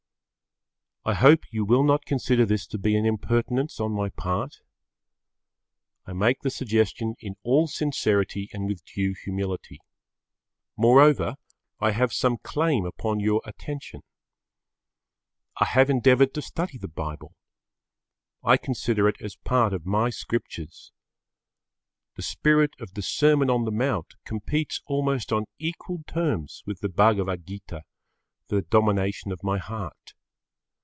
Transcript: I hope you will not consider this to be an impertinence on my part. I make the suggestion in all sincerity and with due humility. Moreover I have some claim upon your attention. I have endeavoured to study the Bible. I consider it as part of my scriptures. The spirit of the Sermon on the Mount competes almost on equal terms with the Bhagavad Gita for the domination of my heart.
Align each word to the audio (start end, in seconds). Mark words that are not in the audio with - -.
I 1.03 1.15
hope 1.15 1.51
you 1.51 1.65
will 1.65 1.83
not 1.83 2.05
consider 2.05 2.45
this 2.45 2.67
to 2.67 2.77
be 2.77 2.95
an 2.95 3.07
impertinence 3.07 3.79
on 3.79 3.91
my 3.91 4.09
part. 4.09 4.57
I 6.05 6.13
make 6.13 6.41
the 6.41 6.51
suggestion 6.51 7.15
in 7.19 7.37
all 7.41 7.65
sincerity 7.65 8.49
and 8.53 8.67
with 8.67 8.85
due 8.85 9.15
humility. 9.23 9.79
Moreover 10.77 11.37
I 11.79 11.89
have 11.89 12.13
some 12.13 12.37
claim 12.37 12.85
upon 12.85 13.19
your 13.19 13.41
attention. 13.45 14.01
I 15.57 15.65
have 15.65 15.89
endeavoured 15.89 16.35
to 16.35 16.41
study 16.43 16.77
the 16.77 16.87
Bible. 16.87 17.33
I 18.43 18.57
consider 18.57 19.09
it 19.09 19.19
as 19.21 19.35
part 19.37 19.73
of 19.73 19.87
my 19.87 20.11
scriptures. 20.11 20.91
The 22.15 22.21
spirit 22.21 22.75
of 22.79 22.93
the 22.93 23.01
Sermon 23.01 23.49
on 23.49 23.65
the 23.65 23.71
Mount 23.71 24.13
competes 24.23 24.83
almost 24.85 25.33
on 25.33 25.45
equal 25.57 26.03
terms 26.05 26.61
with 26.67 26.79
the 26.81 26.89
Bhagavad 26.89 27.43
Gita 27.47 27.81
for 28.47 28.53
the 28.57 28.61
domination 28.61 29.31
of 29.31 29.43
my 29.43 29.57
heart. 29.57 30.13